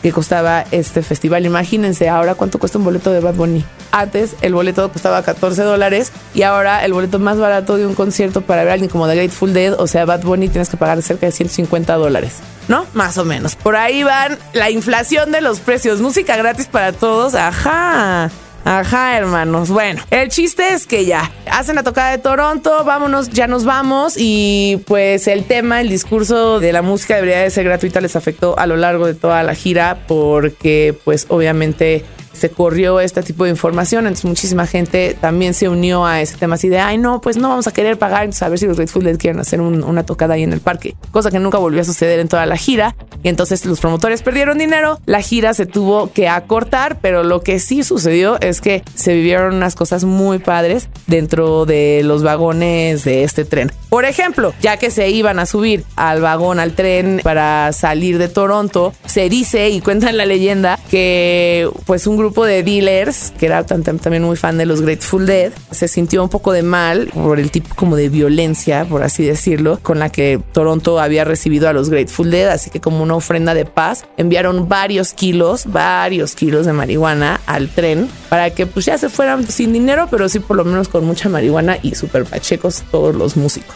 que 0.02 0.12
costaba 0.12 0.64
este 0.70 1.02
festival. 1.02 1.46
Imagínense 1.46 2.08
ahora 2.08 2.36
cuánto 2.36 2.60
cuesta 2.60 2.78
un 2.78 2.84
boleto 2.84 3.10
de 3.10 3.18
Bad 3.18 3.34
Bunny. 3.34 3.64
Antes 3.90 4.36
el 4.40 4.54
boleto 4.54 4.88
costaba 4.92 5.22
14 5.22 5.62
dólares 5.62 6.12
y 6.32 6.42
ahora 6.42 6.84
el 6.84 6.92
boleto 6.92 7.18
más 7.18 7.38
barato 7.38 7.76
de 7.76 7.86
un 7.86 7.94
concierto 7.94 8.42
para 8.42 8.62
ver 8.62 8.70
a 8.70 8.74
alguien 8.74 8.88
como 8.90 9.08
The 9.08 9.16
Grateful 9.16 9.52
Dead, 9.52 9.74
o 9.80 9.88
sea, 9.88 10.04
Bad 10.04 10.22
Bunny, 10.22 10.48
tienes 10.48 10.68
que 10.68 10.76
pagar 10.76 11.02
cerca 11.02 11.26
de 11.26 11.32
150 11.32 11.94
dólares. 11.94 12.34
¿No? 12.68 12.86
Más 12.94 13.18
o 13.18 13.24
menos. 13.24 13.56
Por 13.56 13.74
ahí 13.74 14.04
van 14.04 14.38
la 14.52 14.70
inflación 14.70 15.32
de 15.32 15.40
los 15.40 15.58
precios. 15.58 16.00
Música 16.00 16.36
gratis 16.36 16.66
para 16.66 16.92
todos. 16.92 17.34
Ajá. 17.34 18.30
Ajá, 18.66 19.16
hermanos. 19.16 19.70
Bueno, 19.70 20.02
el 20.10 20.28
chiste 20.28 20.74
es 20.74 20.88
que 20.88 21.04
ya 21.04 21.30
hacen 21.48 21.76
la 21.76 21.84
tocada 21.84 22.10
de 22.10 22.18
Toronto, 22.18 22.82
vámonos, 22.84 23.28
ya 23.30 23.46
nos 23.46 23.64
vamos 23.64 24.14
y 24.16 24.82
pues 24.88 25.28
el 25.28 25.44
tema, 25.44 25.80
el 25.80 25.88
discurso 25.88 26.58
de 26.58 26.72
la 26.72 26.82
música 26.82 27.14
debería 27.14 27.42
de 27.42 27.50
ser 27.50 27.62
gratuita 27.62 28.00
les 28.00 28.16
afectó 28.16 28.58
a 28.58 28.66
lo 28.66 28.76
largo 28.76 29.06
de 29.06 29.14
toda 29.14 29.44
la 29.44 29.54
gira 29.54 30.02
porque 30.08 30.98
pues 31.04 31.26
obviamente 31.28 32.04
se 32.36 32.50
corrió 32.50 33.00
este 33.00 33.22
tipo 33.22 33.44
de 33.44 33.50
información, 33.50 34.06
entonces 34.06 34.26
muchísima 34.26 34.66
gente 34.66 35.16
también 35.18 35.54
se 35.54 35.68
unió 35.68 36.04
a 36.04 36.20
ese 36.20 36.36
tema 36.36 36.56
así 36.56 36.68
de, 36.68 36.78
ay 36.78 36.98
no, 36.98 37.20
pues 37.20 37.36
no 37.36 37.48
vamos 37.48 37.66
a 37.66 37.72
querer 37.72 37.98
pagar, 37.98 38.24
entonces 38.24 38.42
a 38.42 38.48
ver 38.48 38.58
si 38.58 38.66
los 38.66 38.76
Grateful 38.76 39.04
Dead 39.04 39.16
quieren 39.16 39.40
hacer 39.40 39.60
una 39.60 40.04
tocada 40.04 40.34
ahí 40.34 40.42
en 40.42 40.52
el 40.52 40.60
parque, 40.60 40.96
cosa 41.12 41.30
que 41.30 41.38
nunca 41.38 41.58
volvió 41.58 41.80
a 41.80 41.84
suceder 41.84 42.18
en 42.18 42.28
toda 42.28 42.44
la 42.46 42.56
gira, 42.56 42.94
y 43.26 43.28
entonces 43.28 43.66
los 43.66 43.80
promotores 43.80 44.22
perdieron 44.22 44.56
dinero, 44.56 45.00
la 45.04 45.20
gira 45.20 45.52
se 45.52 45.66
tuvo 45.66 46.12
que 46.12 46.28
acortar, 46.28 47.00
pero 47.00 47.24
lo 47.24 47.40
que 47.40 47.58
sí 47.58 47.82
sucedió 47.82 48.40
es 48.40 48.60
que 48.60 48.84
se 48.94 49.14
vivieron 49.14 49.56
unas 49.56 49.74
cosas 49.74 50.04
muy 50.04 50.38
padres 50.38 50.88
dentro 51.08 51.66
de 51.66 52.02
los 52.04 52.22
vagones 52.22 53.02
de 53.02 53.24
este 53.24 53.44
tren. 53.44 53.72
Por 53.88 54.04
ejemplo, 54.04 54.52
ya 54.60 54.76
que 54.76 54.90
se 54.90 55.10
iban 55.10 55.38
a 55.38 55.46
subir 55.46 55.84
al 55.96 56.20
vagón, 56.20 56.58
al 56.58 56.72
tren 56.72 57.20
para 57.22 57.72
salir 57.72 58.18
de 58.18 58.28
Toronto, 58.28 58.92
se 59.06 59.28
dice 59.28 59.70
y 59.70 59.80
cuentan 59.80 60.16
la 60.16 60.26
leyenda 60.26 60.78
que 60.90 61.68
pues 61.86 62.06
un 62.06 62.16
grupo 62.16 62.44
de 62.44 62.62
dealers, 62.62 63.32
que 63.38 63.46
era 63.46 63.64
también 63.64 64.24
muy 64.24 64.36
fan 64.36 64.58
de 64.58 64.66
los 64.66 64.82
Grateful 64.82 65.26
Dead, 65.26 65.52
se 65.70 65.88
sintió 65.88 66.22
un 66.22 66.28
poco 66.28 66.52
de 66.52 66.62
mal 66.62 67.08
por 67.14 67.38
el 67.38 67.50
tipo 67.50 67.74
como 67.74 67.96
de 67.96 68.08
violencia, 68.08 68.84
por 68.84 69.02
así 69.02 69.24
decirlo, 69.24 69.78
con 69.82 69.98
la 69.98 70.10
que 70.10 70.40
Toronto 70.52 70.98
había 71.00 71.24
recibido 71.24 71.68
a 71.68 71.72
los 71.72 71.90
Grateful 71.90 72.30
Dead, 72.30 72.48
así 72.48 72.70
que 72.70 72.80
como 72.80 73.02
una 73.02 73.14
ofrenda 73.14 73.54
de 73.54 73.64
paz, 73.64 74.04
enviaron 74.16 74.68
varios 74.68 75.12
kilos, 75.12 75.66
varios 75.66 76.34
kilos 76.34 76.66
de 76.66 76.72
marihuana 76.72 77.40
al 77.46 77.68
tren 77.68 78.08
para 78.28 78.50
que 78.50 78.66
pues 78.66 78.86
ya 78.86 78.98
se 78.98 79.08
fueran 79.08 79.46
sin 79.46 79.72
dinero, 79.72 80.08
pero 80.10 80.28
sí 80.28 80.40
por 80.40 80.56
lo 80.56 80.64
menos 80.64 80.88
con 80.88 81.04
mucha 81.04 81.28
marihuana 81.28 81.78
y 81.82 81.94
super 81.94 82.24
pachecos 82.24 82.82
todos 82.90 83.14
los 83.14 83.36
músicos. 83.36 83.75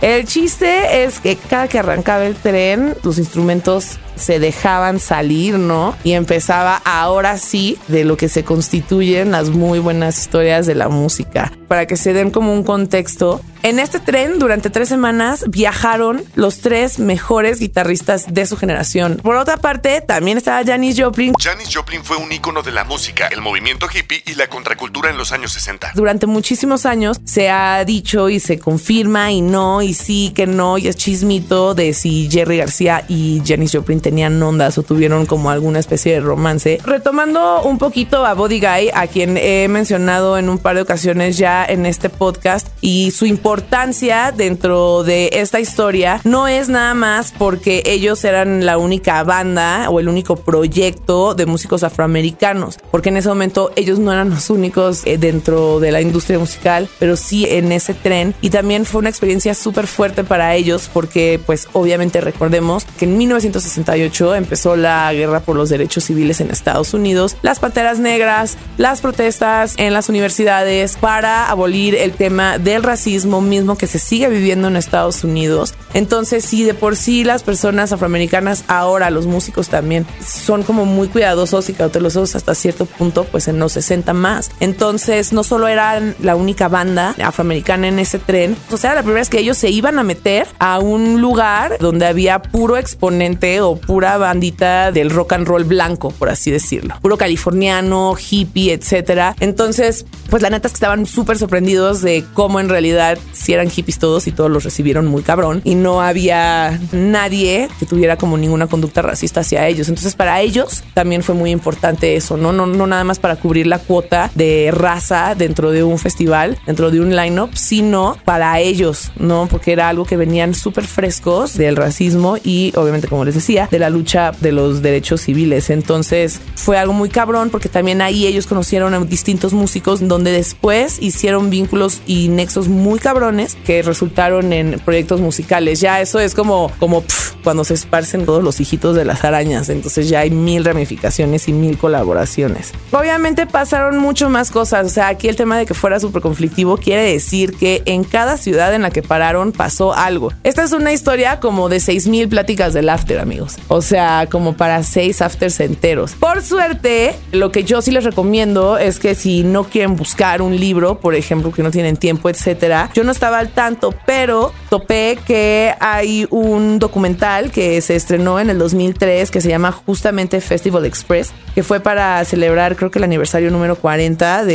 El 0.00 0.26
chiste 0.26 1.04
es 1.04 1.18
que 1.18 1.36
cada 1.36 1.66
que 1.66 1.78
arrancaba 1.78 2.24
el 2.24 2.36
tren, 2.36 2.96
los 3.02 3.18
instrumentos 3.18 3.98
se 4.14 4.38
dejaban 4.38 5.00
salir, 5.00 5.58
¿no? 5.58 5.96
Y 6.04 6.12
empezaba 6.12 6.80
ahora 6.84 7.38
sí 7.38 7.78
de 7.88 8.04
lo 8.04 8.16
que 8.16 8.28
se 8.28 8.44
constituyen 8.44 9.30
las 9.30 9.50
muy 9.50 9.78
buenas 9.78 10.18
historias 10.18 10.66
de 10.66 10.74
la 10.74 10.88
música. 10.88 11.52
Para 11.68 11.86
que 11.86 11.96
se 11.96 12.12
den 12.12 12.30
como 12.30 12.52
un 12.52 12.64
contexto, 12.64 13.40
en 13.64 13.80
este 13.80 13.98
tren, 13.98 14.38
durante 14.38 14.70
tres 14.70 14.88
semanas, 14.88 15.44
viajaron 15.48 16.24
los 16.36 16.60
tres 16.60 17.00
mejores 17.00 17.58
guitarristas 17.58 18.32
de 18.32 18.46
su 18.46 18.56
generación. 18.56 19.20
Por 19.22 19.36
otra 19.36 19.56
parte, 19.56 20.00
también 20.00 20.38
estaba 20.38 20.64
Janis 20.64 20.96
Joplin. 20.98 21.34
Janis 21.38 21.74
Joplin 21.74 22.04
fue 22.04 22.16
un 22.18 22.30
ícono 22.30 22.62
de 22.62 22.70
la 22.70 22.84
música, 22.84 23.26
el 23.26 23.42
movimiento 23.42 23.88
hippie 23.92 24.22
y 24.26 24.36
la 24.36 24.46
contracultura 24.46 25.10
en 25.10 25.18
los 25.18 25.32
años 25.32 25.52
60. 25.52 25.92
Durante 25.96 26.26
muchísimos 26.26 26.86
años 26.86 27.20
se 27.24 27.50
ha 27.50 27.84
dicho 27.84 28.28
y 28.28 28.38
se 28.38 28.60
confirma 28.60 29.32
y 29.32 29.40
no, 29.40 29.82
y 29.82 29.87
sí, 29.94 30.32
que 30.34 30.46
no, 30.46 30.78
y 30.78 30.88
es 30.88 30.96
chismito 30.96 31.74
de 31.74 31.92
si 31.92 32.28
Jerry 32.30 32.58
García 32.58 33.04
y 33.08 33.42
Janis 33.44 33.72
Joplin 33.72 34.00
tenían 34.00 34.42
ondas 34.42 34.78
o 34.78 34.82
tuvieron 34.82 35.26
como 35.26 35.50
alguna 35.50 35.78
especie 35.78 36.12
de 36.12 36.20
romance. 36.20 36.78
Retomando 36.84 37.62
un 37.62 37.78
poquito 37.78 38.24
a 38.24 38.34
Body 38.34 38.60
Guy, 38.60 38.90
a 38.94 39.06
quien 39.06 39.36
he 39.36 39.68
mencionado 39.68 40.38
en 40.38 40.48
un 40.48 40.58
par 40.58 40.76
de 40.76 40.82
ocasiones 40.82 41.38
ya 41.38 41.64
en 41.64 41.86
este 41.86 42.10
podcast, 42.10 42.68
y 42.80 43.10
su 43.10 43.26
importancia 43.26 44.32
dentro 44.36 45.04
de 45.04 45.30
esta 45.34 45.60
historia 45.60 46.20
no 46.24 46.48
es 46.48 46.68
nada 46.68 46.94
más 46.94 47.32
porque 47.36 47.82
ellos 47.86 48.24
eran 48.24 48.66
la 48.66 48.78
única 48.78 49.22
banda 49.24 49.88
o 49.90 50.00
el 50.00 50.08
único 50.08 50.36
proyecto 50.36 51.34
de 51.34 51.46
músicos 51.46 51.82
afroamericanos, 51.82 52.78
porque 52.90 53.08
en 53.08 53.16
ese 53.16 53.28
momento 53.28 53.70
ellos 53.76 53.98
no 53.98 54.12
eran 54.12 54.30
los 54.30 54.50
únicos 54.50 55.02
eh, 55.04 55.18
dentro 55.18 55.80
de 55.80 55.92
la 55.92 56.00
industria 56.00 56.38
musical, 56.38 56.88
pero 56.98 57.16
sí 57.16 57.46
en 57.48 57.72
ese 57.72 57.94
tren. 57.94 58.34
Y 58.40 58.50
también 58.50 58.84
fue 58.84 59.00
una 59.00 59.08
experiencia 59.08 59.54
súper 59.54 59.77
fuerte 59.86 60.24
para 60.24 60.54
ellos 60.54 60.90
porque 60.92 61.40
pues 61.44 61.68
obviamente 61.72 62.20
recordemos 62.20 62.84
que 62.98 63.04
en 63.04 63.18
1968 63.18 64.34
empezó 64.34 64.76
la 64.76 65.12
guerra 65.12 65.40
por 65.40 65.56
los 65.56 65.68
derechos 65.68 66.04
civiles 66.04 66.40
en 66.40 66.50
Estados 66.50 66.94
Unidos, 66.94 67.36
las 67.42 67.60
panteras 67.60 67.98
negras, 67.98 68.56
las 68.76 69.00
protestas 69.00 69.74
en 69.76 69.92
las 69.92 70.08
universidades 70.08 70.96
para 70.96 71.48
abolir 71.50 71.94
el 71.94 72.12
tema 72.12 72.58
del 72.58 72.82
racismo 72.82 73.40
mismo 73.40 73.76
que 73.76 73.86
se 73.86 73.98
sigue 73.98 74.28
viviendo 74.28 74.68
en 74.68 74.76
Estados 74.76 75.24
Unidos. 75.24 75.74
Entonces 75.94 76.44
sí, 76.44 76.64
de 76.64 76.74
por 76.74 76.96
sí 76.96 77.24
las 77.24 77.42
personas 77.42 77.92
afroamericanas, 77.92 78.64
ahora 78.68 79.10
los 79.10 79.26
músicos 79.26 79.68
también, 79.68 80.06
son 80.24 80.62
como 80.62 80.84
muy 80.84 81.08
cuidadosos 81.08 81.68
y 81.68 81.72
cautelosos 81.72 82.36
hasta 82.36 82.54
cierto 82.54 82.86
punto, 82.86 83.24
pues 83.24 83.48
en 83.48 83.58
los 83.58 83.72
60 83.72 84.12
más. 84.12 84.50
Entonces 84.60 85.32
no 85.32 85.44
solo 85.44 85.68
eran 85.68 86.14
la 86.20 86.36
única 86.36 86.68
banda 86.68 87.14
afroamericana 87.22 87.88
en 87.88 87.98
ese 87.98 88.18
tren, 88.18 88.56
o 88.70 88.76
sea, 88.76 88.94
la 88.94 89.02
primera 89.02 89.20
vez 89.20 89.28
que 89.28 89.40
ellos 89.40 89.56
se 89.56 89.67
iban 89.70 89.98
a 89.98 90.02
meter 90.02 90.46
a 90.58 90.78
un 90.78 91.20
lugar 91.20 91.76
donde 91.80 92.06
había 92.06 92.40
puro 92.40 92.76
exponente 92.76 93.60
o 93.60 93.76
pura 93.76 94.18
bandita 94.18 94.92
del 94.92 95.10
rock 95.10 95.34
and 95.34 95.46
roll 95.46 95.64
blanco, 95.64 96.10
por 96.10 96.28
así 96.28 96.50
decirlo. 96.50 96.94
Puro 97.00 97.16
californiano, 97.16 98.14
hippie, 98.18 98.72
etcétera. 98.72 99.34
Entonces, 99.40 100.06
pues 100.30 100.42
la 100.42 100.50
neta 100.50 100.68
es 100.68 100.72
que 100.72 100.76
estaban 100.76 101.06
súper 101.06 101.38
sorprendidos 101.38 102.02
de 102.02 102.24
cómo 102.34 102.60
en 102.60 102.68
realidad 102.68 103.18
si 103.32 103.52
eran 103.52 103.70
hippies 103.70 103.98
todos 103.98 104.26
y 104.26 104.32
todos 104.32 104.50
los 104.50 104.64
recibieron 104.64 105.06
muy 105.06 105.22
cabrón 105.22 105.60
y 105.64 105.74
no 105.74 106.02
había 106.02 106.78
nadie 106.92 107.68
que 107.78 107.86
tuviera 107.86 108.16
como 108.16 108.36
ninguna 108.36 108.66
conducta 108.66 109.02
racista 109.02 109.40
hacia 109.40 109.66
ellos. 109.66 109.88
Entonces, 109.88 110.14
para 110.14 110.40
ellos 110.40 110.82
también 110.94 111.22
fue 111.22 111.34
muy 111.34 111.50
importante 111.50 112.16
eso, 112.16 112.36
¿no? 112.36 112.52
No, 112.52 112.66
no 112.66 112.86
nada 112.86 113.04
más 113.04 113.18
para 113.18 113.36
cubrir 113.36 113.66
la 113.66 113.78
cuota 113.78 114.30
de 114.34 114.70
raza 114.72 115.34
dentro 115.34 115.70
de 115.70 115.82
un 115.82 115.98
festival, 115.98 116.58
dentro 116.66 116.90
de 116.90 117.00
un 117.00 117.14
line-up, 117.14 117.50
sino 117.56 118.16
para 118.24 118.60
ellos, 118.60 119.10
¿no? 119.16 119.48
Porque 119.50 119.57
era 119.66 119.88
algo 119.88 120.04
que 120.04 120.16
venían 120.16 120.54
súper 120.54 120.84
frescos 120.84 121.56
del 121.56 121.76
racismo 121.76 122.36
y 122.42 122.72
obviamente, 122.76 123.08
como 123.08 123.24
les 123.24 123.34
decía, 123.34 123.68
de 123.70 123.78
la 123.78 123.90
lucha 123.90 124.32
de 124.40 124.52
los 124.52 124.82
derechos 124.82 125.22
civiles. 125.22 125.70
Entonces 125.70 126.40
fue 126.54 126.78
algo 126.78 126.92
muy 126.92 127.08
cabrón 127.08 127.50
porque 127.50 127.68
también 127.68 128.00
ahí 128.00 128.26
ellos 128.26 128.46
conocieron 128.46 128.94
a 128.94 129.00
distintos 129.00 129.52
músicos 129.52 130.06
donde 130.06 130.32
después 130.32 130.98
hicieron 131.00 131.50
vínculos 131.50 132.02
y 132.06 132.28
nexos 132.28 132.68
muy 132.68 132.98
cabrones 132.98 133.56
que 133.64 133.82
resultaron 133.82 134.52
en 134.52 134.80
proyectos 134.84 135.20
musicales. 135.20 135.80
Ya 135.80 136.00
eso 136.00 136.20
es 136.20 136.34
como, 136.34 136.70
como 136.78 137.04
cuando 137.48 137.64
se 137.64 137.72
esparcen 137.72 138.26
todos 138.26 138.44
los 138.44 138.60
hijitos 138.60 138.94
de 138.94 139.06
las 139.06 139.24
arañas. 139.24 139.70
Entonces 139.70 140.10
ya 140.10 140.20
hay 140.20 140.30
mil 140.30 140.66
ramificaciones 140.66 141.48
y 141.48 141.54
mil 141.54 141.78
colaboraciones. 141.78 142.72
Obviamente 142.92 143.46
pasaron 143.46 143.96
mucho 143.96 144.28
más 144.28 144.50
cosas. 144.50 144.84
O 144.84 144.90
sea, 144.90 145.08
aquí 145.08 145.28
el 145.28 145.36
tema 145.36 145.56
de 145.56 145.64
que 145.64 145.72
fuera 145.72 145.98
súper 145.98 146.20
conflictivo 146.20 146.76
quiere 146.76 147.10
decir 147.10 147.56
que 147.56 147.80
en 147.86 148.04
cada 148.04 148.36
ciudad 148.36 148.74
en 148.74 148.82
la 148.82 148.90
que 148.90 149.02
pararon 149.02 149.52
pasó 149.52 149.94
algo. 149.94 150.30
Esta 150.44 150.62
es 150.62 150.72
una 150.72 150.92
historia 150.92 151.40
como 151.40 151.70
de 151.70 151.80
seis 151.80 152.06
mil 152.06 152.28
pláticas 152.28 152.74
del 152.74 152.90
after, 152.90 153.18
amigos. 153.18 153.56
O 153.68 153.80
sea, 153.80 154.28
como 154.30 154.54
para 154.54 154.82
seis 154.82 155.22
afters 155.22 155.58
enteros. 155.60 156.12
Por 156.16 156.42
suerte, 156.42 157.14
lo 157.32 157.50
que 157.50 157.64
yo 157.64 157.80
sí 157.80 157.92
les 157.92 158.04
recomiendo 158.04 158.76
es 158.76 158.98
que 158.98 159.14
si 159.14 159.42
no 159.42 159.64
quieren 159.64 159.96
buscar 159.96 160.42
un 160.42 160.54
libro, 160.54 161.00
por 161.00 161.14
ejemplo, 161.14 161.50
que 161.50 161.62
no 161.62 161.70
tienen 161.70 161.96
tiempo, 161.96 162.28
etcétera, 162.28 162.90
yo 162.92 163.04
no 163.04 163.12
estaba 163.12 163.38
al 163.38 163.48
tanto, 163.48 163.94
pero 164.04 164.52
topé 164.68 165.18
que 165.26 165.72
hay 165.80 166.26
un 166.28 166.78
documental 166.78 167.37
que 167.46 167.80
se 167.80 167.96
estrenó 167.96 168.40
en 168.40 168.50
el 168.50 168.58
2003 168.58 169.30
que 169.30 169.40
se 169.40 169.48
llama 169.48 169.72
justamente 169.72 170.40
Festival 170.40 170.84
Express, 170.84 171.32
que 171.54 171.62
fue 171.62 171.80
para 171.80 172.24
celebrar 172.24 172.76
creo 172.76 172.90
que 172.90 172.98
el 172.98 173.04
aniversario 173.04 173.50
número 173.50 173.76
40 173.76 174.44
de, 174.44 174.52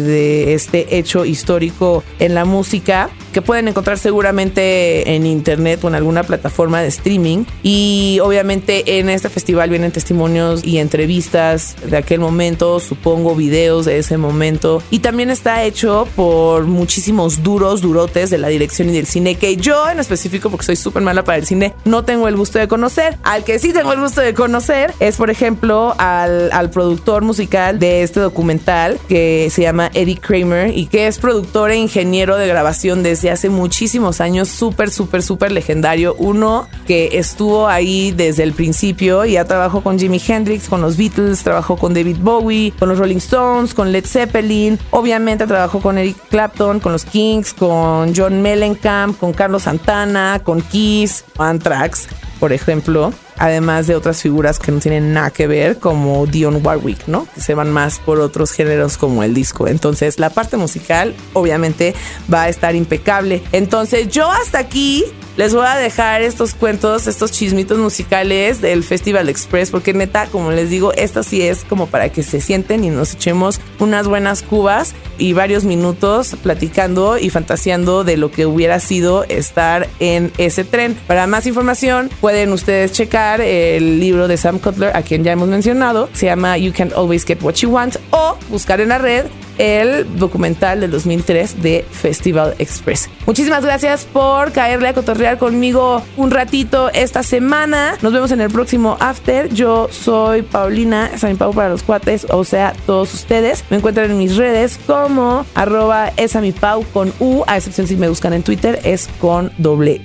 de 0.00 0.54
este 0.54 0.96
hecho 0.98 1.24
histórico 1.24 2.02
en 2.18 2.34
la 2.34 2.44
música, 2.44 3.10
que 3.32 3.42
pueden 3.42 3.68
encontrar 3.68 3.98
seguramente 3.98 5.14
en 5.14 5.26
internet 5.26 5.82
o 5.84 5.88
en 5.88 5.94
alguna 5.94 6.22
plataforma 6.22 6.80
de 6.80 6.88
streaming. 6.88 7.44
Y 7.62 8.18
obviamente 8.22 8.98
en 8.98 9.08
este 9.08 9.28
festival 9.28 9.70
vienen 9.70 9.92
testimonios 9.92 10.64
y 10.64 10.78
entrevistas 10.78 11.76
de 11.84 11.96
aquel 11.96 12.20
momento, 12.20 12.80
supongo 12.80 13.34
videos 13.34 13.86
de 13.86 13.98
ese 13.98 14.16
momento. 14.16 14.82
Y 14.90 15.00
también 15.00 15.30
está 15.30 15.64
hecho 15.64 16.08
por 16.16 16.64
muchísimos 16.64 17.42
duros, 17.42 17.80
durotes 17.80 18.30
de 18.30 18.38
la 18.38 18.48
dirección 18.48 18.88
y 18.90 18.92
del 18.92 19.06
cine, 19.06 19.36
que 19.36 19.56
yo 19.56 19.88
en 19.88 20.00
específico, 20.00 20.50
porque 20.50 20.66
soy 20.66 20.76
súper 20.76 21.02
mala 21.02 21.24
para 21.24 21.38
el 21.38 21.46
cine, 21.46 21.74
no 21.84 22.04
tengo 22.10 22.26
el 22.26 22.36
gusto 22.36 22.58
de 22.58 22.66
conocer. 22.66 23.16
Al 23.22 23.44
que 23.44 23.60
sí 23.60 23.72
tengo 23.72 23.92
el 23.92 24.00
gusto 24.00 24.20
de 24.20 24.34
conocer 24.34 24.92
es, 24.98 25.16
por 25.16 25.30
ejemplo, 25.30 25.94
al, 25.96 26.50
al 26.50 26.68
productor 26.70 27.22
musical 27.22 27.78
de 27.78 28.02
este 28.02 28.18
documental 28.18 28.98
que 29.08 29.48
se 29.52 29.62
llama 29.62 29.92
Eddie 29.94 30.16
Kramer 30.16 30.76
y 30.76 30.86
que 30.86 31.06
es 31.06 31.18
productor 31.20 31.70
e 31.70 31.76
ingeniero 31.76 32.36
de 32.36 32.48
grabación 32.48 33.04
desde 33.04 33.30
hace 33.30 33.48
muchísimos 33.48 34.20
años, 34.20 34.48
súper, 34.48 34.90
súper, 34.90 35.22
súper 35.22 35.52
legendario. 35.52 36.16
Uno 36.18 36.66
que 36.84 37.10
estuvo 37.12 37.68
ahí 37.68 38.10
desde 38.10 38.42
el 38.42 38.54
principio 38.54 39.24
y 39.24 39.34
ya 39.34 39.44
trabajó 39.44 39.80
con 39.80 39.96
Jimi 39.96 40.20
Hendrix, 40.26 40.68
con 40.68 40.80
los 40.80 40.96
Beatles, 40.96 41.44
trabajó 41.44 41.76
con 41.76 41.94
David 41.94 42.16
Bowie, 42.20 42.72
con 42.76 42.88
los 42.88 42.98
Rolling 42.98 43.18
Stones, 43.18 43.72
con 43.72 43.92
Led 43.92 44.04
Zeppelin, 44.04 44.80
obviamente 44.90 45.46
trabajó 45.46 45.80
con 45.80 45.96
Eric 45.96 46.16
Clapton, 46.28 46.80
con 46.80 46.90
los 46.90 47.04
Kings, 47.04 47.54
con 47.54 48.12
John 48.16 48.42
Mellencamp, 48.42 49.16
con 49.16 49.32
Carlos 49.32 49.62
Santana, 49.62 50.40
con 50.42 50.60
Kiss, 50.60 51.24
Anthrax, 51.38 51.99
por 52.38 52.52
ejemplo 52.52 53.12
además 53.40 53.86
de 53.86 53.96
otras 53.96 54.20
figuras 54.20 54.58
que 54.58 54.70
no 54.70 54.80
tienen 54.80 55.14
nada 55.14 55.30
que 55.30 55.46
ver, 55.46 55.78
como 55.78 56.26
Dion 56.26 56.64
Warwick, 56.64 57.06
¿no? 57.06 57.26
Que 57.34 57.40
se 57.40 57.54
van 57.54 57.70
más 57.70 57.98
por 57.98 58.20
otros 58.20 58.52
géneros 58.52 58.98
como 58.98 59.22
el 59.22 59.32
disco. 59.32 59.66
Entonces, 59.66 60.18
la 60.18 60.28
parte 60.28 60.58
musical, 60.58 61.14
obviamente, 61.32 61.94
va 62.32 62.42
a 62.42 62.48
estar 62.50 62.76
impecable. 62.76 63.42
Entonces, 63.52 64.08
yo 64.08 64.30
hasta 64.30 64.58
aquí 64.58 65.06
les 65.40 65.54
voy 65.54 65.64
a 65.66 65.76
dejar 65.76 66.20
estos 66.20 66.52
cuentos, 66.52 67.06
estos 67.06 67.32
chismitos 67.32 67.78
musicales 67.78 68.60
del 68.60 68.84
Festival 68.84 69.30
Express, 69.30 69.70
porque 69.70 69.94
neta, 69.94 70.26
como 70.26 70.52
les 70.52 70.68
digo, 70.68 70.92
esto 70.92 71.22
sí 71.22 71.40
es 71.40 71.64
como 71.64 71.86
para 71.86 72.10
que 72.10 72.22
se 72.22 72.42
sienten 72.42 72.84
y 72.84 72.90
nos 72.90 73.14
echemos 73.14 73.58
unas 73.78 74.06
buenas 74.06 74.42
cubas 74.42 74.94
y 75.16 75.32
varios 75.32 75.64
minutos 75.64 76.36
platicando 76.42 77.16
y 77.16 77.30
fantaseando 77.30 78.04
de 78.04 78.18
lo 78.18 78.30
que 78.30 78.44
hubiera 78.44 78.80
sido 78.80 79.24
estar 79.30 79.88
en 79.98 80.30
ese 80.36 80.62
tren. 80.64 80.94
Para 81.06 81.26
más 81.26 81.46
información, 81.46 82.10
pueden 82.20 82.52
ustedes 82.52 82.92
checar 82.92 83.40
el 83.40 83.98
libro 83.98 84.28
de 84.28 84.36
Sam 84.36 84.58
Cutler, 84.58 84.94
a 84.94 85.00
quien 85.00 85.24
ya 85.24 85.32
hemos 85.32 85.48
mencionado, 85.48 86.10
se 86.12 86.26
llama 86.26 86.58
You 86.58 86.74
Can't 86.76 86.92
Always 86.92 87.24
Get 87.24 87.42
What 87.42 87.54
You 87.54 87.70
Want, 87.70 87.96
o 88.10 88.36
buscar 88.50 88.82
en 88.82 88.90
la 88.90 88.98
red 88.98 89.24
el 89.60 90.18
documental 90.18 90.80
del 90.80 90.90
2003 90.90 91.62
de 91.62 91.84
Festival 91.90 92.54
Express. 92.58 93.10
Muchísimas 93.26 93.62
gracias 93.62 94.06
por 94.06 94.52
caerle 94.52 94.88
a 94.88 94.94
cotorrear 94.94 95.36
conmigo 95.36 96.02
un 96.16 96.30
ratito 96.30 96.90
esta 96.94 97.22
semana. 97.22 97.98
Nos 98.00 98.14
vemos 98.14 98.30
en 98.30 98.40
el 98.40 98.50
próximo 98.50 98.96
After. 99.00 99.52
Yo 99.52 99.88
soy 99.90 100.40
Paulina, 100.40 101.10
San 101.18 101.36
Pau 101.36 101.52
para 101.52 101.68
los 101.68 101.82
cuates, 101.82 102.26
o 102.30 102.42
sea, 102.42 102.72
todos 102.86 103.12
ustedes. 103.12 103.62
Me 103.68 103.76
encuentran 103.76 104.10
en 104.10 104.16
mis 104.16 104.36
redes 104.36 104.80
como 104.86 105.44
arroba 105.54 106.10
esamipau 106.16 106.82
con 106.94 107.12
U, 107.20 107.44
a 107.46 107.58
excepción 107.58 107.86
si 107.86 107.96
me 107.96 108.08
buscan 108.08 108.32
en 108.32 108.42
Twitter, 108.42 108.80
es 108.84 109.10
con 109.20 109.52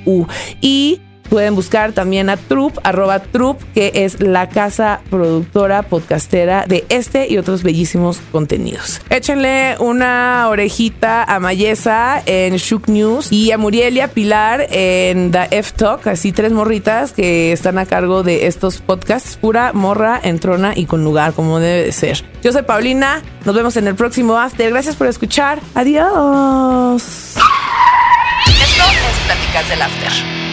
U. 0.06 0.28
Y 0.60 1.00
Pueden 1.30 1.56
buscar 1.56 1.92
también 1.92 2.30
a 2.30 2.38
Troop, 2.38 2.78
arroba 2.84 3.20
Troop, 3.20 3.62
que 3.74 3.92
es 3.96 4.22
la 4.22 4.48
casa 4.50 5.02
productora 5.10 5.84
podcastera 5.84 6.66
de 6.68 6.86
este 6.90 7.28
y 7.30 7.38
otros 7.38 7.64
bellísimos 7.64 8.20
contenidos. 8.32 9.02
Échenle 9.10 9.76
una 9.80 10.48
orejita 10.50 11.24
a 11.24 11.40
Mayesa 11.40 12.22
en 12.26 12.56
Shook 12.58 12.88
News 12.88 13.32
y 13.32 13.52
a 13.52 13.58
Murielia 13.58 14.10
Pilar 14.10 14.68
en 14.70 15.32
The 15.32 15.48
F 15.52 15.74
Talk, 15.76 16.08
así 16.08 16.32
tres 16.32 16.52
morritas 16.52 17.12
que 17.12 17.52
están 17.52 17.78
a 17.78 17.86
cargo 17.86 18.24
de 18.24 18.48
estos 18.48 18.80
podcasts, 18.80 19.38
pura 19.38 19.74
morra, 19.74 20.20
entrona 20.24 20.74
y 20.76 20.86
con 20.86 21.04
lugar, 21.04 21.34
como 21.34 21.60
debe 21.60 21.86
de 21.86 21.92
ser. 21.92 22.24
Yo 22.44 22.52
soy 22.52 22.64
Paulina, 22.64 23.22
nos 23.46 23.56
vemos 23.56 23.76
en 23.78 23.88
el 23.88 23.96
próximo 23.96 24.38
After. 24.38 24.70
Gracias 24.70 24.96
por 24.96 25.08
escuchar. 25.08 25.60
Adiós. 25.74 27.04
Esto 28.46 28.84
es 28.84 29.26
Pláticas 29.26 29.70
del 29.70 29.82
After. 29.82 30.45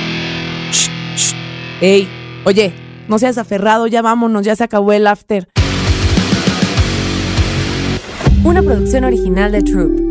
Ey, 1.83 2.09
oye, 2.45 2.73
no 3.09 3.19
seas 3.19 3.39
aferrado, 3.39 3.89
ya 3.89 4.03
vámonos, 4.03 4.47
ya 4.47 4.55
se 4.55 4.62
acabó 4.62 4.93
el 4.93 5.05
after. 5.05 5.49
Una 8.45 8.62
producción 8.62 9.03
original 9.03 9.51
de 9.51 9.62
Troop. 9.62 10.01